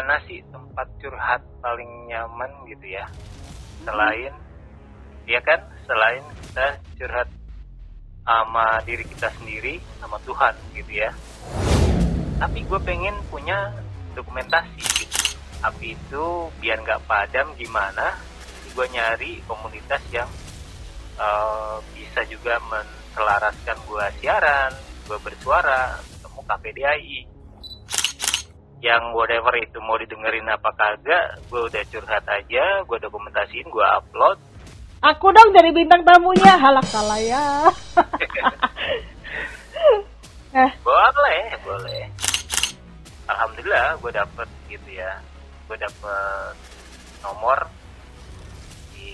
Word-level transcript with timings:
mana 0.00 0.16
sih 0.24 0.40
tempat 0.48 0.88
curhat 0.96 1.44
paling 1.60 2.08
nyaman 2.08 2.48
gitu 2.72 2.88
ya? 2.88 3.04
Selain 3.84 4.32
ya 5.28 5.36
kan? 5.44 5.60
Selain 5.84 6.24
kita 6.40 6.80
curhat 6.96 7.28
sama 8.24 8.80
diri 8.88 9.04
kita 9.04 9.28
sendiri 9.36 9.76
sama 10.00 10.16
Tuhan 10.24 10.56
gitu 10.72 11.04
ya. 11.04 11.12
Tapi 12.40 12.64
gue 12.64 12.80
pengen 12.80 13.12
punya 13.28 13.76
dokumentasi 14.16 14.80
gitu. 15.04 15.36
api 15.60 15.92
itu 15.92 16.48
biar 16.64 16.80
nggak 16.80 17.04
padam 17.04 17.52
gimana? 17.60 18.16
Gue 18.72 18.88
nyari 18.88 19.44
komunitas 19.44 20.00
yang 20.08 20.32
uh, 21.20 21.76
bisa 21.92 22.24
juga 22.24 22.56
menselaraskan 22.72 23.76
gue 23.84 24.04
siaran 24.24 24.72
gue 25.04 25.18
bersuara 25.20 26.00
ketemu 26.00 26.40
KPDI 26.48 27.18
yang 28.80 29.12
whatever 29.12 29.52
itu 29.60 29.76
mau 29.84 30.00
didengerin 30.00 30.48
apa 30.48 30.72
kagak 30.72 31.36
gue 31.52 31.60
udah 31.68 31.82
curhat 31.92 32.24
aja 32.24 32.80
gue 32.84 32.98
dokumentasiin 33.00 33.68
gue 33.68 33.86
upload. 33.86 34.40
Aku 35.00 35.32
dong 35.32 35.52
dari 35.56 35.72
bintang 35.72 36.04
tamunya 36.04 36.60
halak 36.60 36.84
salah 36.88 37.16
ya 37.20 37.68
eh. 40.64 40.70
boleh 40.80 41.44
boleh. 41.64 42.04
Alhamdulillah 43.28 43.96
gue 44.00 44.12
dapet 44.12 44.48
gitu 44.72 44.88
ya. 44.96 45.12
Gue 45.68 45.76
dapet 45.76 46.54
nomor 47.20 47.68
di 48.96 49.12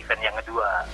event 0.00 0.20
yang 0.20 0.36
kedua 0.44 0.84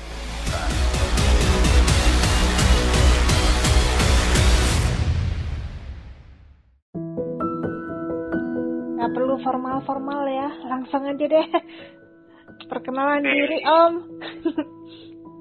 nggak 9.04 9.20
perlu 9.20 9.36
formal-formal 9.44 10.24
ya. 10.32 10.48
Langsung 10.64 11.04
aja 11.04 11.20
deh. 11.28 11.48
Perkenalan 12.72 13.20
okay. 13.20 13.36
diri 13.36 13.58
om. 13.68 13.94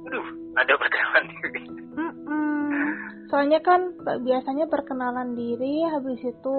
Aduh 0.03 0.25
ada 0.59 0.73
perkenalan 0.75 1.25
diri. 1.31 1.63
Mm 1.95 2.11
-mm. 2.27 2.85
soalnya 3.31 3.63
kan 3.63 3.95
biasanya 4.19 4.67
perkenalan 4.67 5.31
diri 5.31 5.79
habis 5.87 6.19
itu 6.27 6.57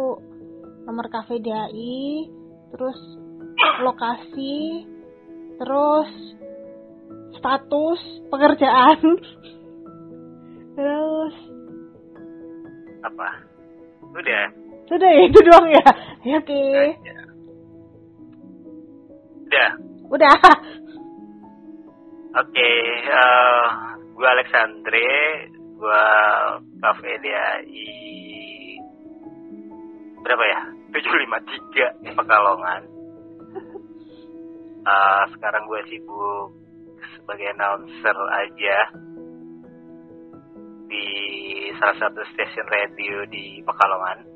nomor 0.88 1.12
kafe 1.12 1.44
DAI 1.44 2.24
terus 2.72 2.96
lokasi 3.84 4.88
terus 5.60 6.08
status 7.36 8.00
pekerjaan. 8.32 9.04
Terus 10.74 11.34
apa? 13.06 13.28
Udah 14.10 14.63
sudah 14.84 15.08
ya, 15.08 15.22
itu 15.24 15.38
doang 15.40 15.66
ya. 15.72 15.84
Ya 16.24 16.36
oke. 16.40 16.48
Okay. 16.48 16.88
Udah. 19.48 19.70
Udah. 20.12 20.36
Oke, 22.34 22.50
okay, 22.50 22.78
uh, 23.14 23.14
eh, 23.14 23.66
gue 24.10 24.26
Alexandre, 24.26 25.06
gue 25.54 26.04
Cafe 26.82 27.10
DAI 27.22 27.94
berapa 30.24 30.44
ya? 30.50 30.60
753 30.90 32.18
Pekalongan. 32.18 32.82
Uh, 34.82 35.22
sekarang 35.38 35.62
gue 35.70 35.80
sibuk 35.86 36.58
sebagai 37.14 37.54
announcer 37.54 38.16
aja 38.34 38.78
di 40.90 41.06
salah 41.78 41.96
satu 42.02 42.18
stasiun 42.34 42.66
radio 42.66 43.22
di 43.30 43.62
Pekalongan 43.62 44.33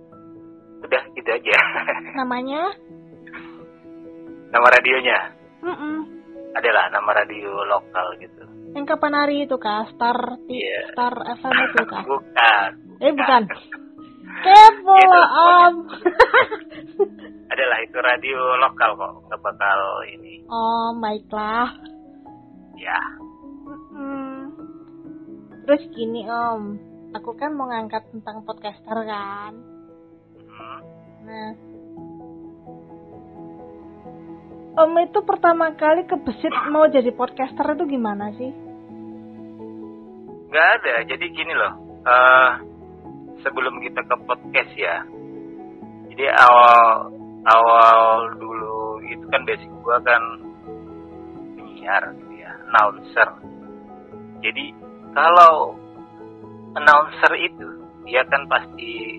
udah 0.82 1.02
gitu 1.14 1.30
aja. 1.30 1.58
Namanya? 2.18 2.62
Nama 4.48 4.66
radionya? 4.80 5.18
Mm 5.58 5.74
-mm. 5.74 5.96
adalah 6.54 6.88
nama 6.88 7.10
radio 7.12 7.50
lokal 7.68 8.16
gitu. 8.18 8.42
Yang 8.72 8.86
kapan 8.94 9.14
hari 9.14 9.36
itu 9.44 9.56
kak? 9.60 9.92
Star 9.94 10.16
yeah. 10.48 10.86
Star 10.94 11.14
FM 11.14 11.54
itu 11.54 11.78
kak? 11.84 12.04
Bukan. 12.10 12.70
Eh 12.98 13.12
bukan. 13.14 13.42
Kepo 14.38 14.94
gitu, 14.94 15.20
om. 15.34 15.74
adalah 17.52 17.78
itu 17.82 17.98
radio 17.98 18.38
lokal 18.58 18.90
kok. 18.96 19.12
Nggak 19.28 19.40
bakal 19.44 19.78
ini. 20.08 20.46
Oh 20.48 20.94
baiklah. 20.96 21.68
Ya 22.78 23.02
mm 23.66 23.80
-mm. 23.92 24.34
terus 25.66 25.82
gini 25.92 26.24
om. 26.30 26.80
Aku 27.18 27.34
kan 27.36 27.52
mau 27.56 27.68
ngangkat 27.68 28.08
tentang 28.14 28.46
podcaster 28.46 28.98
kan 29.04 29.67
Nah, 31.28 31.50
Om 34.78 34.94
itu 35.02 35.18
pertama 35.26 35.74
kali 35.74 36.06
kebesit 36.06 36.54
mau 36.70 36.86
jadi 36.86 37.10
podcaster 37.10 37.66
itu 37.74 37.98
gimana 37.98 38.30
sih? 38.38 38.54
Gak 40.54 40.68
ada, 40.78 41.02
jadi 41.02 41.26
gini 41.34 41.50
loh. 41.50 41.74
Uh, 42.06 42.50
sebelum 43.42 43.82
kita 43.82 44.06
ke 44.06 44.16
podcast 44.22 44.70
ya, 44.78 45.02
jadi 46.14 46.30
awal 46.30 47.10
awal 47.42 47.98
dulu 48.38 49.02
itu 49.02 49.26
kan 49.26 49.42
basic 49.42 49.66
gua 49.82 49.98
kan 49.98 50.22
penyiar 51.58 52.14
gitu 52.14 52.38
ya, 52.38 52.54
announcer. 52.70 53.28
Jadi 54.46 54.78
kalau 55.10 55.74
announcer 56.78 57.32
itu 57.34 57.82
dia 58.06 58.22
kan 58.30 58.46
pasti 58.46 59.18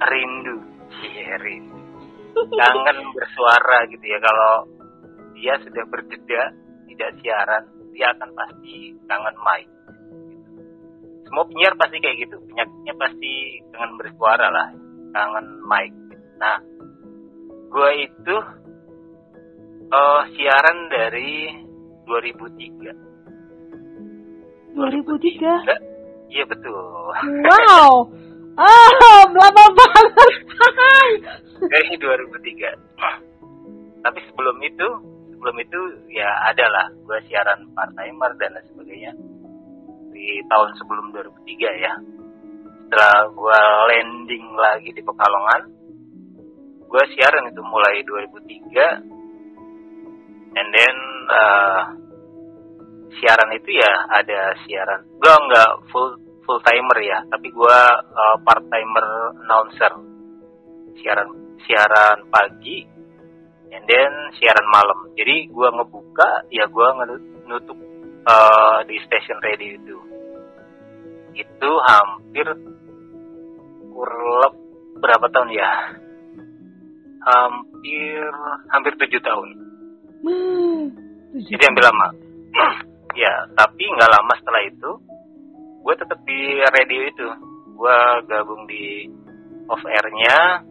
rindu. 0.00 0.56
Iya 1.02 1.36
rindu. 1.40 1.76
Kangen 2.36 2.98
bersuara 3.16 3.88
gitu 3.88 4.04
ya. 4.04 4.20
Kalau 4.20 4.68
dia 5.36 5.54
sudah 5.60 5.84
berjeda 5.88 6.52
tidak 6.88 7.10
siaran 7.20 7.64
dia 7.96 8.12
akan 8.12 8.28
pasti 8.36 8.92
kangen 9.08 9.36
mic 9.40 9.64
semua 11.26 11.42
penyiar 11.50 11.74
pasti 11.74 11.98
kayak 11.98 12.22
gitu. 12.22 12.38
Penyakitnya 12.38 12.94
pasti 12.96 13.32
kangen 13.74 13.98
bersuara 13.98 14.46
lah. 14.52 14.68
Kangen 15.12 15.46
mic 15.64 15.92
nah 16.36 16.60
gue 17.72 17.90
itu 18.04 18.36
uh, 19.88 20.22
siaran 20.36 20.92
dari 20.92 21.48
2003 22.04 24.76
2003 24.76 26.36
iya 26.36 26.44
betul. 26.44 27.16
Wow 27.48 28.12
Oh, 28.56 29.20
lama 29.36 29.64
banget. 29.76 30.30
Dari 31.60 31.92
2003. 32.00 34.00
Tapi 34.00 34.20
sebelum 34.32 34.56
itu, 34.64 34.88
sebelum 35.34 35.56
itu 35.60 35.80
ya 36.12 36.28
ada 36.48 36.64
lah 36.68 36.86
gue 36.94 37.18
siaran 37.28 37.68
part 37.76 37.92
timer 37.92 38.32
dan 38.40 38.56
sebagainya 38.72 39.12
di 40.14 40.40
tahun 40.48 40.70
sebelum 40.80 41.12
2003 41.12 41.84
ya. 41.84 41.92
Setelah 42.86 43.28
gue 43.34 43.60
landing 43.92 44.46
lagi 44.56 44.90
di 44.94 45.02
Pekalongan, 45.02 45.62
gue 46.86 47.02
siaran 47.18 47.50
itu 47.50 47.60
mulai 47.66 47.98
2003 48.06 49.16
and 50.56 50.68
then 50.72 50.96
uh, 51.28 51.80
siaran 53.20 53.50
itu 53.52 53.76
ya 53.76 53.92
ada 54.08 54.56
siaran 54.64 55.04
gue 55.04 55.34
nggak 55.34 55.72
full 55.92 56.16
full 56.46 56.62
timer 56.62 56.98
ya, 57.02 57.18
tapi 57.26 57.50
gue 57.50 57.78
uh, 58.14 58.36
part 58.46 58.62
timer 58.70 59.06
announcer 59.42 59.92
siaran 61.02 61.28
siaran 61.66 62.30
pagi, 62.30 62.86
and 63.74 63.84
then 63.90 64.12
siaran 64.38 64.66
malam. 64.70 65.10
Jadi 65.18 65.50
gue 65.50 65.68
ngebuka, 65.74 66.46
ya 66.54 66.70
gue 66.70 66.86
nutup 67.50 67.78
uh, 68.24 68.80
di 68.86 68.96
station 69.04 69.42
radio 69.42 69.70
itu. 69.74 69.98
Itu 71.36 71.70
hampir 71.84 72.46
kurlep 73.92 74.54
berapa 75.02 75.26
tahun 75.34 75.50
ya? 75.52 75.72
Hampir 77.26 78.22
hampir 78.70 78.92
tujuh 79.02 79.20
tahun. 79.20 79.48
Hmm, 80.22 80.82
Jadi 81.42 81.62
hampir 81.66 81.84
lama. 81.84 82.08
ya, 83.22 83.32
tapi 83.58 83.84
nggak 83.84 84.12
lama 84.14 84.32
setelah 84.38 84.62
itu 84.64 84.90
gue 85.86 85.94
tetap 85.94 86.18
di 86.26 86.58
radio 86.66 87.00
itu. 87.06 87.28
Gue 87.78 87.98
gabung 88.26 88.66
di 88.66 89.06
off 89.70 89.82
airnya. 89.86 90.66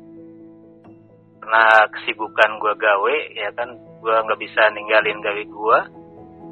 Karena 1.39 1.87
kesibukan 1.87 2.59
gue 2.59 2.73
gawe 2.75 3.15
ya 3.31 3.49
kan 3.55 3.69
gue 3.79 4.15
nggak 4.27 4.41
bisa 4.43 4.67
ninggalin 4.75 5.23
gawe 5.23 5.43
gue 5.45 5.79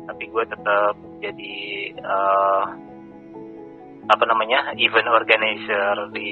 tapi 0.04 0.24
gue 0.28 0.44
tetap 0.52 0.96
jadi 1.24 1.56
uh, 2.04 2.66
apa 4.04 4.24
namanya 4.28 4.76
event 4.76 5.12
organizer 5.12 5.96
di 6.16 6.32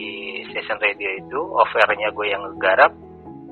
station 0.56 0.80
radio 0.80 1.10
itu. 1.20 1.40
Off 1.52 1.76
airnya 1.76 2.16
gue 2.16 2.28
yang 2.32 2.48
garap. 2.64 2.96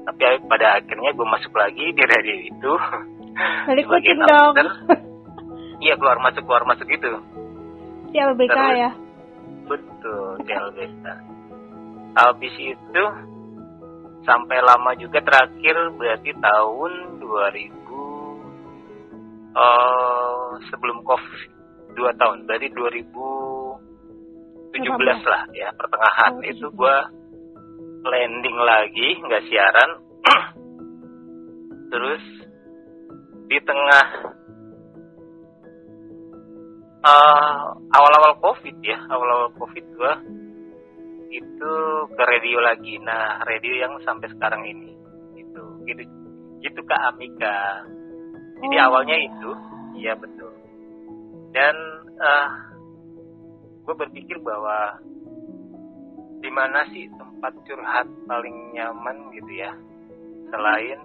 Tapi 0.07 0.39
pada 0.47 0.79
akhirnya 0.79 1.11
gue 1.11 1.27
masuk 1.27 1.51
lagi 1.51 1.91
di 1.91 2.03
radio 2.07 2.35
itu. 2.47 2.71
Balik 3.67 3.87
dong. 3.91 4.55
iya 5.83 5.95
keluar 5.95 6.19
masuk 6.19 6.43
keluar 6.43 6.63
masuk 6.67 6.87
gitu 6.91 7.19
CLBK 8.11 8.51
Terus, 8.51 8.77
ya? 8.77 8.91
Betul 9.69 10.29
CLBK 10.45 11.05
habis 12.17 12.53
itu 12.57 13.03
sampai 14.25 14.57
lama 14.59 14.91
juga 14.97 15.21
terakhir 15.23 15.75
berarti 15.95 16.33
tahun 16.35 17.21
2000 17.21 17.79
uh, 19.55 20.59
sebelum 20.69 21.01
covid 21.05 21.49
dua 21.95 22.13
tahun. 22.15 22.45
Berarti 22.45 22.69
2017 22.73 25.25
lah 25.25 25.43
ya 25.55 25.71
pertengahan. 25.73 26.33
Oh, 26.37 26.43
itu 26.45 26.69
gue 26.69 26.97
landing 28.05 28.57
lagi 28.59 29.17
nggak 29.23 29.43
siaran. 29.49 29.89
Terus 31.91 32.21
di 33.49 33.57
tengah 33.65 34.05
uh, 37.03 37.63
awal-awal 37.95 38.33
covid 38.43 38.75
ya 38.83 38.99
awal-awal 39.07 39.51
covid 39.55 39.85
gue 39.85 40.13
itu 41.29 41.73
ke 42.09 42.23
radio 42.25 42.57
lagi. 42.59 42.97
Nah 43.01 43.45
radio 43.45 43.73
yang 43.85 43.93
sampai 44.01 44.27
sekarang 44.33 44.65
ini 44.65 44.91
itu 45.37 45.63
gitu 45.85 46.03
gitu 46.65 46.79
kak 46.83 47.01
Amika. 47.13 47.85
Jadi 48.59 48.75
oh. 48.75 48.85
awalnya 48.89 49.17
itu 49.17 49.51
iya 50.01 50.13
betul. 50.17 50.51
Dan 51.53 51.75
uh, 52.19 52.49
gue 53.85 53.95
berpikir 53.95 54.37
bahwa 54.41 54.99
di 56.39 56.49
mana 56.53 56.87
sih 56.89 57.09
tempat 57.19 57.53
curhat 57.67 58.07
paling 58.25 58.73
nyaman 58.73 59.17
gitu 59.37 59.51
ya? 59.53 59.71
Selain 60.49 60.99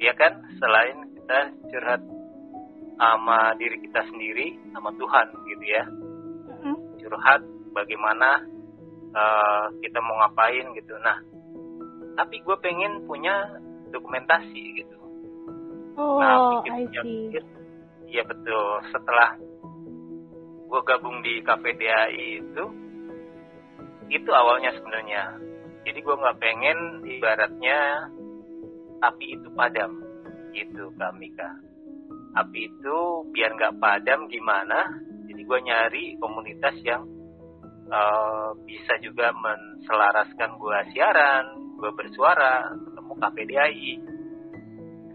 ya 0.00 0.12
kan? 0.16 0.32
Selain 0.58 0.96
kita 1.12 1.38
curhat 1.70 2.02
sama 2.96 3.52
diri 3.60 3.76
kita 3.84 4.00
sendiri 4.08 4.56
sama 4.72 4.90
Tuhan 4.96 5.26
gitu 5.48 5.64
ya. 5.64 5.84
Curhat 7.00 7.42
bagaimana 7.76 8.40
uh, 9.12 9.66
kita 9.84 10.00
mau 10.00 10.16
ngapain 10.24 10.66
gitu. 10.74 10.96
Nah 11.04 11.16
tapi 12.16 12.40
gue 12.40 12.56
pengen 12.64 13.04
punya 13.04 13.60
dokumentasi 13.92 14.62
gitu. 14.80 14.96
Oh 15.96 16.20
nah, 16.20 16.64
I 16.64 16.88
see. 17.04 17.36
iya 18.08 18.24
betul. 18.24 18.68
Setelah 18.92 19.36
gue 20.66 20.80
gabung 20.82 21.20
di 21.20 21.44
KPDAI 21.44 22.42
itu 22.42 22.64
itu 24.08 24.30
awalnya 24.32 24.72
sebenarnya. 24.72 25.36
Jadi 25.86 25.98
gue 26.02 26.16
nggak 26.18 26.38
pengen 26.42 26.78
ibaratnya 27.06 28.10
api 29.04 29.36
itu 29.36 29.48
padam 29.52 30.00
gitu 30.56 30.88
kami 30.96 31.28
kak 31.36 31.65
api 32.36 32.60
itu 32.68 32.98
biar 33.32 33.56
nggak 33.56 33.76
padam 33.80 34.28
gimana 34.28 34.86
jadi 35.26 35.42
gue 35.42 35.60
nyari 35.64 36.04
komunitas 36.20 36.76
yang 36.84 37.02
uh, 37.88 38.52
bisa 38.68 39.00
juga 39.00 39.32
menselaraskan 39.32 40.60
gue 40.60 40.78
siaran 40.92 41.44
gue 41.76 41.90
bersuara 41.92 42.72
ketemu 42.72 43.12
KPDAI 43.20 43.92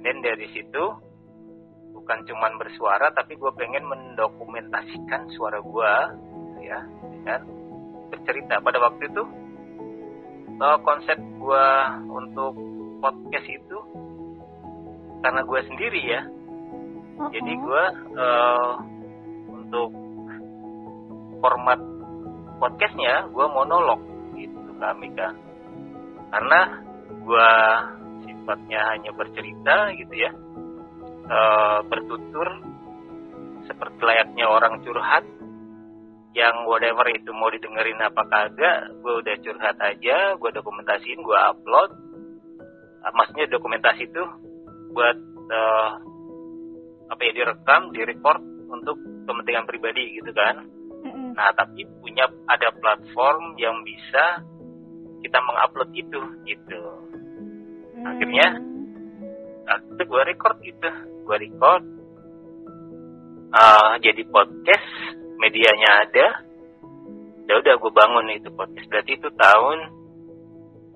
dan 0.01 0.15
dari 0.25 0.47
situ 0.53 0.85
bukan 1.93 2.25
cuman 2.25 2.57
bersuara 2.57 3.13
tapi 3.13 3.37
gue 3.37 3.51
pengen 3.53 3.85
mendokumentasikan 3.85 5.29
suara 5.37 5.61
gue 5.61 5.93
ya 6.65 6.79
kan? 7.25 7.41
Bercerita. 8.09 8.59
Pada 8.59 8.77
waktu 8.81 9.07
itu 9.07 9.23
uh, 10.57 10.77
konsep 10.81 11.17
gue 11.17 11.67
untuk 12.09 12.53
podcast 13.01 13.47
itu 13.49 13.77
karena 15.21 15.41
gue 15.45 15.61
sendiri 15.69 16.01
ya 16.01 16.21
jadi 17.29 17.53
gue 17.53 17.83
uh, 18.17 18.71
untuk 19.53 19.89
format 21.37 21.79
podcastnya 22.57 23.29
gue 23.29 23.45
monolog 23.45 24.01
gitu 24.33 24.57
kak 24.81 24.97
Mika 24.97 25.29
karena 26.31 26.59
gue 27.21 27.49
sifatnya 28.25 28.81
hanya 28.95 29.11
bercerita 29.13 29.93
gitu 29.99 30.15
ya. 30.15 30.31
Uh, 31.31 31.79
bertutur 31.87 32.47
seperti 33.63 34.01
layaknya 34.03 34.49
orang 34.51 34.83
curhat 34.83 35.23
yang 36.35 36.65
whatever 36.67 37.07
itu 37.07 37.31
mau 37.31 37.47
didengerin 37.47 37.99
apa 38.03 38.23
kagak 38.27 38.91
gue 38.99 39.13
udah 39.21 39.35
curhat 39.39 39.77
aja 39.79 40.35
gue 40.35 40.49
dokumentasiin 40.51 41.21
gue 41.21 41.39
upload. 41.51 41.91
Uh, 43.05 43.13
maksudnya 43.15 43.47
dokumentasi 43.53 44.09
itu 44.09 44.23
buat 44.91 45.17
uh, 45.51 45.91
apa 47.11 47.21
ya 47.27 47.31
direkam 47.35 47.91
direcord 47.91 48.43
untuk 48.71 48.95
kepentingan 49.27 49.67
pribadi 49.67 50.15
gitu 50.15 50.31
kan. 50.31 50.63
Mm-hmm. 51.01 51.33
nah 51.33 51.49
tapi 51.57 51.81
punya 51.97 52.29
ada 52.45 52.69
platform 52.77 53.57
yang 53.57 53.81
bisa 53.81 54.45
kita 55.19 55.37
mengupload 55.43 55.91
itu 55.91 56.21
gitu. 56.47 56.81
Mm. 57.99 58.05
akhirnya 58.07 58.47
nah, 59.67 59.79
itu 59.83 60.03
gue 60.07 60.21
record 60.23 60.57
gitu. 60.63 60.89
Gue 61.27 61.37
record. 61.37 61.83
Uh, 63.51 63.99
jadi 63.99 64.23
podcast 64.31 64.87
medianya 65.35 66.07
ada. 66.07 66.27
Ya 67.51 67.59
udah 67.59 67.75
gue 67.75 67.91
bangun 67.91 68.31
itu 68.31 68.47
podcast. 68.55 68.87
Berarti 68.87 69.19
itu 69.19 69.27
tahun 69.35 69.77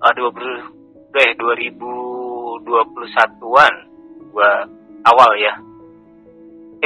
uh, 0.00 0.12
20 0.16 0.76
eh 1.16 1.32
2021-an 1.32 3.74
gue 4.36 4.52
awal 5.08 5.32
ya 5.40 5.56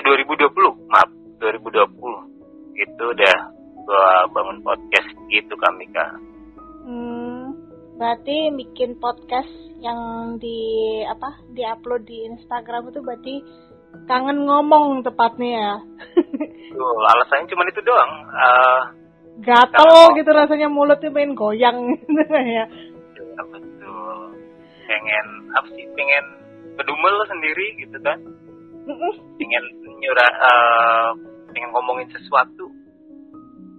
eh 0.01 0.03
2020 0.09 0.89
maaf 0.89 1.11
2020 1.45 2.81
itu 2.81 3.03
udah 3.05 3.37
gue 3.85 4.09
bangun 4.33 4.59
podcast 4.65 5.11
gitu 5.29 5.53
kami 5.61 5.85
kak 5.93 6.17
hmm, 6.89 7.53
berarti 8.01 8.49
bikin 8.57 8.97
podcast 8.97 9.53
yang 9.85 10.01
di 10.41 11.01
apa 11.05 11.37
di 11.53 11.61
upload 11.69 12.09
di 12.09 12.25
Instagram 12.33 12.89
itu 12.89 13.01
berarti 13.05 13.35
kangen 14.07 14.47
ngomong 14.47 15.03
tepatnya 15.03 15.51
ya. 15.51 15.75
Tuh, 16.77 16.97
alasannya 17.11 17.51
cuma 17.51 17.67
itu 17.67 17.81
doang. 17.83 18.13
Uh, 18.31 18.83
Gatel 19.41 20.21
gitu 20.21 20.31
rasanya 20.37 20.69
mulutnya 20.69 21.11
pengen 21.11 21.33
goyang 21.33 21.97
ya. 22.57 22.65
Ya 23.17 23.43
betul. 23.49 24.19
Pengen 24.85 25.27
apa 25.57 25.69
sih? 25.75 25.85
Pengen 25.97 26.25
kedumel 26.77 27.17
sendiri 27.27 27.67
gitu 27.81 27.97
kan? 28.05 28.21
Pengen 29.39 29.65
nyurah, 30.01 30.33
uh, 30.41 31.09
pengen 31.53 31.71
ngomongin 31.75 32.09
sesuatu. 32.15 32.67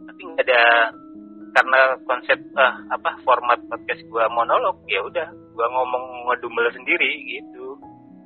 Tapi 0.08 0.22
nggak 0.22 0.44
ada 0.48 0.62
karena 1.52 1.80
konsep 2.08 2.40
uh, 2.56 2.76
apa 2.92 3.20
format 3.28 3.60
podcast 3.68 4.02
gua 4.08 4.32
monolog 4.32 4.80
ya 4.88 5.04
udah 5.04 5.28
gua 5.52 5.68
ngomong 5.68 6.32
ngedumel 6.32 6.68
sendiri 6.72 7.12
gitu 7.28 7.76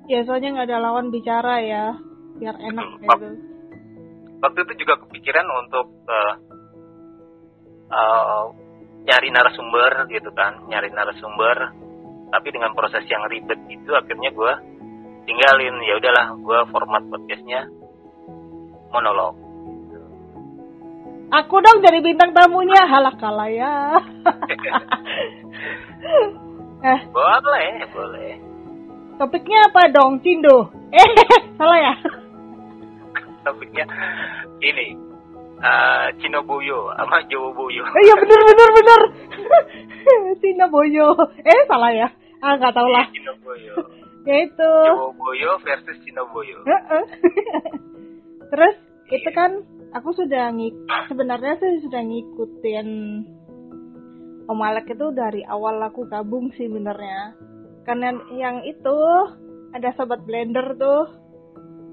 Ya 0.05 0.21
soalnya 0.21 0.53
nggak 0.53 0.69
ada 0.69 0.85
lawan 0.85 1.09
bicara 1.09 1.65
ya, 1.65 1.97
biar 2.37 2.53
enak 2.61 2.85
hmm, 2.85 3.09
gitu. 3.09 3.27
Waktu 4.37 4.59
itu 4.69 4.73
juga 4.85 5.01
kepikiran 5.01 5.47
untuk 5.65 5.87
uh, 6.05 6.33
uh, 7.89 8.45
nyari 9.01 9.33
narasumber 9.33 10.05
gitu 10.13 10.29
kan, 10.37 10.61
nyari 10.69 10.93
narasumber, 10.93 11.73
tapi 12.29 12.47
dengan 12.53 12.77
proses 12.77 13.01
yang 13.09 13.25
ribet 13.25 13.57
itu 13.65 13.89
akhirnya 13.97 14.29
gue 14.29 14.53
tinggalin 15.25 15.75
ya 15.83 15.93
udahlah 15.97 16.25
gue 16.37 16.59
format 16.71 17.03
podcastnya 17.09 17.67
monolog. 18.93 19.35
Aku 21.33 21.57
dong 21.57 21.81
jadi 21.81 21.99
bintang 21.99 22.31
tamunya, 22.31 22.85
halah 22.85 23.11
kalah 23.17 23.49
ya. 23.49 23.73
eh. 26.85 26.99
Boleh, 27.09 27.81
boleh. 27.91 28.31
Topiknya 29.17 29.59
apa 29.67 29.89
dong, 29.89 30.21
Cindo? 30.21 30.69
Eh, 30.93 31.09
salah 31.57 31.79
ya? 31.81 31.93
Topiknya 33.41 33.89
ini, 34.61 34.93
uh, 35.59 36.07
Cino 36.21 36.45
Boyo 36.45 36.93
sama 36.93 37.25
Jawa 37.25 37.49
Boyo. 37.57 37.83
Oh, 37.83 38.01
iya 38.05 38.15
bener 38.15 38.39
bener 38.45 38.69
bener. 38.75 39.01
Cino 40.41 40.65
Boyo. 40.69 41.07
Eh 41.41 41.61
salah 41.67 41.91
ya? 41.91 42.07
Ah 42.39 42.55
nggak 42.57 42.73
tahu 42.75 42.89
lah. 42.89 43.05
Cino 43.11 43.33
Boyo. 43.41 43.73
Ya 44.25 44.35
itu. 44.45 44.71
Jawa 44.89 45.13
Boyo 45.13 45.51
versus 45.61 45.97
Cino 46.03 46.25
Boyo. 46.33 46.59
Terus 48.51 48.75
yeah. 49.09 49.15
itu 49.17 49.29
kan 49.33 49.51
aku 49.93 50.09
sudah 50.17 50.51
ngik 50.53 50.75
sebenarnya 51.07 51.55
sih 51.61 51.85
sudah 51.85 52.01
ngikutin 52.03 52.89
Om 54.45 54.61
Alek 54.61 54.93
itu 54.93 55.07
dari 55.09 55.41
awal 55.41 55.81
aku 55.81 56.05
gabung 56.05 56.53
sih 56.53 56.69
benernya 56.69 57.33
karena 57.85 58.13
yang 58.33 58.61
itu 58.65 58.97
ada 59.73 59.93
sobat 59.93 60.25
blender 60.25 60.73
tuh. 60.79 61.05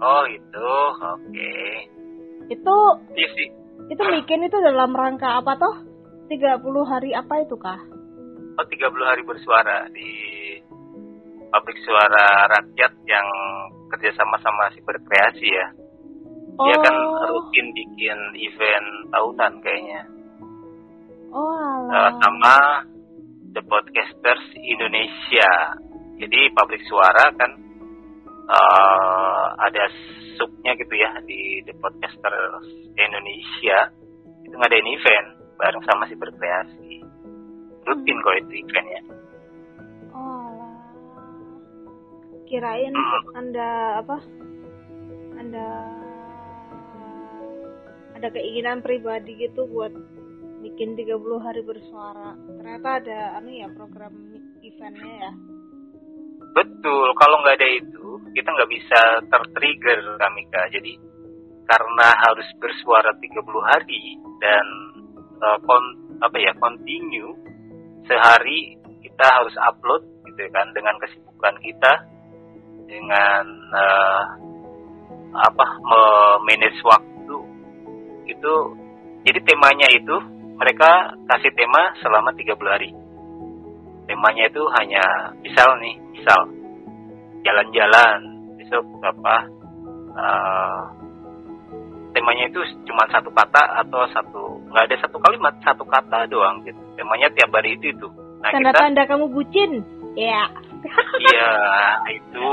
Oh 0.03 0.25
itu, 0.27 0.69
oke. 0.99 1.21
Okay. 1.31 1.71
Itu. 2.51 2.79
Iya 3.15 3.29
sih. 3.37 3.49
Itu 3.93 4.03
bikin 4.03 4.49
itu 4.49 4.57
dalam 4.63 4.97
rangka 4.97 5.43
apa 5.45 5.59
toh? 5.61 5.77
30 6.33 6.65
hari 6.89 7.11
apa 7.13 7.45
itu 7.45 7.55
kah? 7.61 7.79
Oh 8.57 8.67
30 8.67 8.89
hari 9.05 9.23
bersuara 9.27 9.91
di 9.93 10.11
pabrik 11.53 11.77
suara 11.85 12.49
rakyat 12.49 12.93
yang 13.05 13.29
kerjasama 13.93 14.41
sama 14.41 14.73
si 14.73 14.81
berkreasi 14.81 15.49
ya. 15.53 15.67
Oh. 16.57 16.65
Dia 16.65 16.77
kan 16.81 16.97
oh. 16.97 17.29
rutin 17.29 17.69
bikin 17.77 18.19
event 18.41 18.89
tahunan 19.13 19.53
kayaknya. 19.61 20.03
Oh 21.33 21.53
alah. 21.53 21.93
Uh, 21.93 22.13
sama 22.25 22.55
The 23.53 23.63
Podcasters 23.69 24.45
Indonesia. 24.57 25.53
Jadi 26.17 26.41
pabrik 26.57 26.81
suara 26.89 27.29
kan 27.37 27.53
uh, 28.49 29.47
ada 29.61 29.85
subnya 30.41 30.73
gitu 30.81 30.95
ya 30.97 31.21
di 31.29 31.61
The 31.69 31.77
Podcasters 31.77 32.69
Indonesia. 32.97 33.93
Itu 34.49 34.57
ngadain 34.57 34.89
event 34.89 35.29
bareng 35.61 35.85
sama 35.85 36.09
si 36.09 36.17
berkreasi. 36.17 36.93
Rutin 37.85 38.17
kok 38.25 38.37
itu 38.41 38.53
eventnya. 38.65 39.22
Kirain 42.53 42.93
anda 43.33 44.05
apa? 44.05 44.21
Anda 45.41 45.67
ada 48.13 48.29
keinginan 48.29 48.85
pribadi 48.85 49.41
gitu 49.41 49.65
buat 49.73 49.91
bikin 50.61 50.95
30 51.01 51.17
hari 51.41 51.65
bersuara. 51.65 52.37
Ternyata 52.61 52.89
ada 53.01 53.19
anu 53.41 53.57
ya 53.57 53.73
program 53.73 54.13
eventnya 54.61 55.15
ya? 55.17 55.33
Betul 56.53 57.17
kalau 57.17 57.41
nggak 57.41 57.57
ada 57.57 57.69
itu 57.81 58.21
kita 58.37 58.49
nggak 58.53 58.71
bisa 58.71 59.01
tertrigger 59.33 60.01
Kamika. 60.21 60.69
Jadi 60.77 61.01
karena 61.65 62.09
harus 62.21 62.49
bersuara 62.61 63.17
30 63.17 63.49
hari 63.65 64.21
dan 64.45 64.67
uh, 65.41 65.57
kon, 65.65 65.85
apa 66.21 66.37
ya 66.37 66.53
continue 66.61 67.33
sehari 68.05 68.77
kita 69.01 69.25
harus 69.25 69.57
upload 69.57 70.05
gitu 70.29 70.43
kan 70.53 70.69
dengan 70.77 71.01
kesibukan 71.01 71.57
kita 71.65 71.93
dengan 72.93 73.43
uh, 73.73 74.23
apa 75.33 75.65
manage 76.45 76.77
waktu 76.85 77.37
itu 78.29 78.55
jadi 79.25 79.41
temanya 79.49 79.89
itu 79.97 80.17
mereka 80.59 81.17
kasih 81.31 81.51
tema 81.55 81.95
selama 82.03 82.35
30 82.35 82.59
hari. 82.69 82.91
Temanya 84.07 84.45
itu 84.51 84.63
hanya 84.79 85.05
misal 85.41 85.79
nih, 85.79 85.95
misal 86.13 86.39
jalan-jalan, 87.47 88.19
besok 88.59 88.85
apa 89.03 89.37
uh, 90.15 90.83
temanya 92.13 92.51
itu 92.51 92.61
cuma 92.85 93.09
satu 93.09 93.31
kata 93.33 93.63
atau 93.87 94.05
satu 94.13 94.43
nggak 94.69 94.85
ada 94.91 94.97
satu 95.07 95.17
kalimat 95.23 95.55
satu 95.63 95.87
kata 95.87 96.27
doang 96.29 96.61
gitu. 96.67 96.79
Temanya 96.99 97.31
tiap 97.33 97.55
hari 97.55 97.79
itu 97.79 97.95
itu. 97.95 98.07
Nah, 98.43 98.51
tanda-tanda 98.51 99.07
kamu 99.07 99.31
bucin? 99.31 99.87
Ya 100.19 100.51
iya 101.23 101.51
itu 102.11 102.49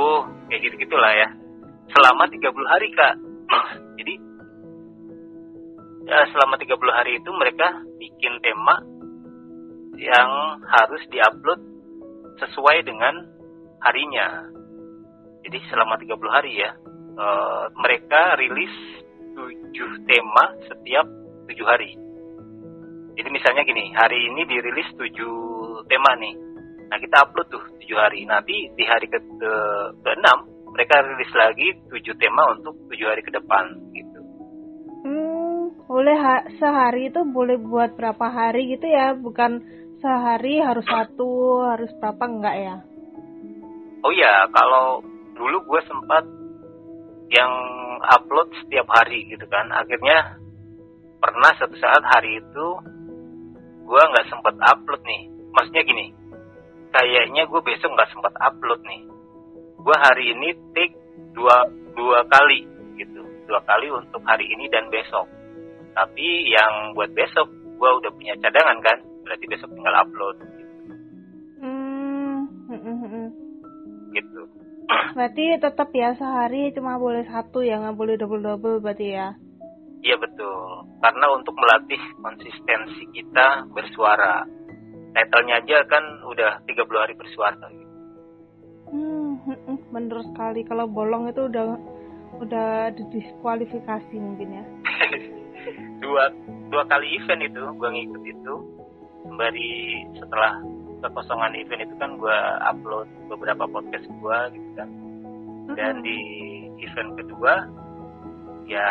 kayak 0.50 0.62
gitu 0.68 0.76
gitulah 0.86 1.14
ya 1.14 1.30
selama 1.90 2.30
30 2.30 2.46
hari 2.70 2.88
kak 2.94 3.14
jadi 3.98 4.14
ya, 6.10 6.20
selama 6.34 6.58
30 6.58 6.98
hari 6.98 7.12
itu 7.22 7.30
mereka 7.34 7.68
bikin 8.02 8.34
tema 8.42 8.82
yang 10.00 10.30
harus 10.66 11.04
diupload 11.12 11.60
sesuai 12.40 12.88
dengan 12.88 13.14
harinya. 13.84 14.48
Jadi 15.44 15.60
selama 15.72 16.00
30 16.00 16.18
hari 16.32 16.52
ya, 16.56 16.72
e, 17.16 17.28
mereka 17.80 18.40
rilis 18.40 18.74
7 19.36 20.08
tema 20.08 20.46
setiap 20.68 21.06
7 21.52 21.68
hari. 21.68 21.92
Jadi 23.20 23.30
misalnya 23.36 23.64
gini, 23.68 23.92
hari 23.92 24.32
ini 24.32 24.42
dirilis 24.48 24.90
7 24.96 25.84
tema 25.92 26.16
nih. 26.16 26.36
Nah 26.90 26.98
kita 26.98 27.30
upload 27.30 27.48
tuh 27.54 27.64
7 27.78 27.94
hari. 27.96 28.26
Nanti 28.26 28.70
di 28.74 28.84
hari 28.84 29.06
ke, 29.06 29.22
ke, 29.22 29.54
ke 30.02 30.12
6 30.18 30.74
mereka 30.74 31.02
rilis 31.06 31.32
lagi 31.34 31.68
7 31.90 32.22
tema 32.22 32.44
untuk 32.58 32.76
7 32.90 33.10
hari 33.10 33.22
ke 33.22 33.32
depan 33.34 33.66
gitu. 33.94 34.20
Hmm, 35.06 35.74
boleh 35.86 36.18
ha 36.18 36.36
sehari 36.58 37.10
itu 37.10 37.22
boleh 37.26 37.58
buat 37.62 37.94
berapa 37.98 38.26
hari 38.30 38.74
gitu 38.74 38.86
ya? 38.90 39.14
Bukan 39.18 39.62
sehari 40.00 40.62
harus 40.64 40.86
satu, 40.88 41.64
harus 41.68 41.92
berapa 42.00 42.24
enggak 42.26 42.56
ya? 42.58 42.76
Oh 44.00 44.14
ya, 44.16 44.48
kalau 44.56 45.04
dulu 45.36 45.60
gue 45.68 45.82
sempat 45.88 46.24
yang 47.30 47.52
upload 48.16 48.48
setiap 48.64 48.88
hari 48.90 49.28
gitu 49.28 49.44
kan. 49.52 49.68
Akhirnya 49.76 50.40
pernah 51.20 51.52
satu 51.60 51.76
saat 51.76 52.04
hari 52.08 52.40
itu 52.40 52.68
gue 53.84 54.02
nggak 54.02 54.28
sempat 54.32 54.56
upload 54.56 55.02
nih. 55.04 55.22
Maksudnya 55.52 55.84
gini, 55.84 56.06
kayaknya 56.92 57.46
gue 57.46 57.62
besok 57.62 57.90
nggak 57.94 58.12
sempat 58.14 58.34
upload 58.40 58.82
nih. 58.86 59.02
Gue 59.80 59.96
hari 59.98 60.36
ini 60.36 60.54
take 60.76 60.96
dua 61.34 61.66
dua 61.96 62.26
kali 62.28 62.68
gitu, 63.00 63.22
dua 63.48 63.62
kali 63.64 63.88
untuk 63.94 64.22
hari 64.28 64.46
ini 64.50 64.68
dan 64.68 64.92
besok 64.92 65.30
tapi 66.00 66.48
yang 66.48 66.94
buat 66.96 67.12
besok 67.12 67.48
gue 67.50 67.90
udah 68.04 68.12
punya 68.16 68.36
cadangan 68.40 68.80
kan 68.80 68.98
berarti 69.28 69.46
besok 69.52 69.70
tinggal 69.76 69.96
upload 70.00 70.36
gitu, 70.40 70.76
hmm. 71.60 72.40
hmm, 72.72 72.80
hmm, 72.80 72.98
hmm. 73.04 73.28
gitu. 74.16 74.42
berarti 75.12 75.46
tetap 75.60 75.90
ya 75.92 76.16
sehari 76.16 76.72
cuma 76.72 76.96
boleh 76.96 77.28
satu 77.28 77.60
ya 77.60 77.84
nggak 77.84 77.98
boleh 78.00 78.16
double 78.16 78.40
double 78.40 78.80
berarti 78.80 79.12
ya 79.12 79.36
iya 80.08 80.16
betul 80.16 80.88
karena 81.04 81.26
untuk 81.36 81.56
melatih 81.60 82.02
konsistensi 82.24 83.04
kita 83.12 83.68
bersuara 83.76 84.48
titlenya 85.14 85.62
aja 85.64 85.78
kan 85.90 86.04
udah 86.26 86.62
30 86.66 87.04
hari 87.04 87.14
bersuara. 87.18 87.66
Gitu. 87.70 87.88
hmm, 88.94 89.78
bener 89.94 90.20
sekali. 90.34 90.62
Kalau 90.66 90.86
bolong 90.90 91.30
itu 91.30 91.46
udah 91.46 91.78
udah 92.38 92.94
didiskualifikasi 92.94 94.16
mungkin 94.18 94.62
ya. 94.62 94.66
Dua 96.00 96.32
dua 96.72 96.88
kali 96.88 97.20
event 97.20 97.44
itu 97.44 97.60
gue 97.60 97.90
ngikut 97.92 98.24
itu. 98.24 98.56
Sembari 99.28 99.70
setelah 100.16 100.64
kekosongan 101.04 101.54
event 101.60 101.84
itu 101.84 101.96
kan 102.00 102.16
gue 102.16 102.40
upload 102.64 103.08
beberapa 103.28 103.68
podcast 103.68 104.08
gue 104.08 104.38
gitu 104.56 104.70
kan. 104.80 104.90
Dan 105.76 106.00
di 106.02 106.20
event 106.80 107.20
kedua 107.20 107.68
ya 108.66 108.90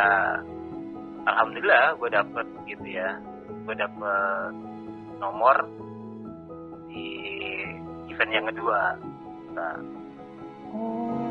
alhamdulillah 1.24 1.96
gue 1.96 2.10
dapet 2.12 2.46
gitu 2.68 2.86
ya. 2.86 3.16
Gue 3.64 3.74
dapet 3.74 4.52
nomor 5.18 5.56
di 6.88 7.06
event 8.10 8.32
yang 8.32 8.46
kedua 8.48 8.96
nah. 9.54 9.76
oh 10.74 11.27